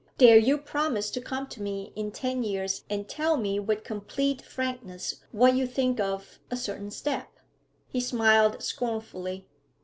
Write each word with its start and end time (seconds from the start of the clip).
Dare 0.17 0.39
you 0.39 0.57
promise 0.57 1.11
to 1.11 1.21
come 1.21 1.45
to 1.49 1.61
me 1.61 1.93
in 1.95 2.09
ten 2.11 2.41
years 2.41 2.85
and 2.89 3.07
tell 3.07 3.37
me 3.37 3.59
with 3.59 3.83
complete 3.83 4.41
frankness 4.41 5.21
what 5.31 5.53
you 5.53 5.67
think 5.67 5.99
of 5.99 6.39
a 6.49 6.57
certain 6.57 6.89
step?' 6.89 7.39
He 7.87 8.01
smiled 8.01 8.63
scornfully. 8.63 9.45